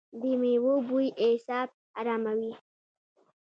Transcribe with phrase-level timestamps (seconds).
[0.21, 1.69] د میوو بوی اعصاب
[1.99, 2.53] اراموي.